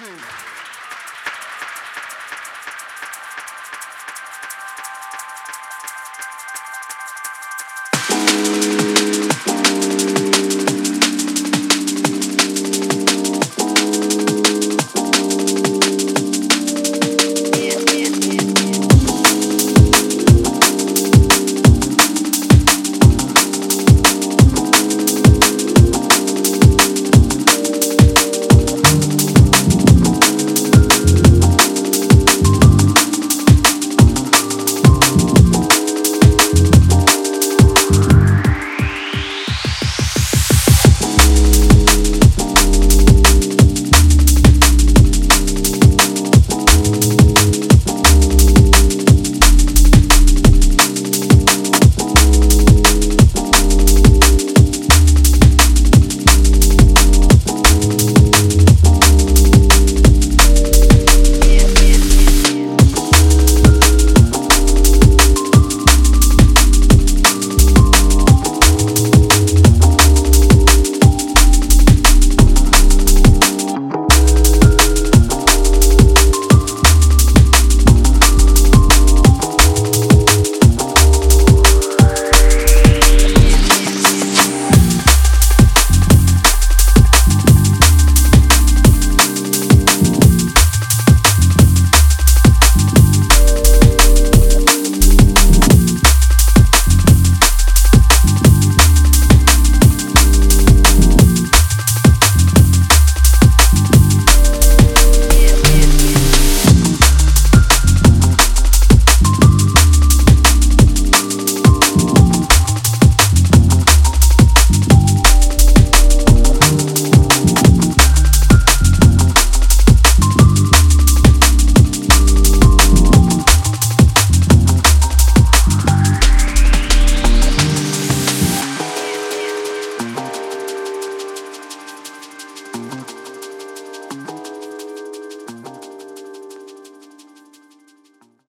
[0.00, 0.51] you.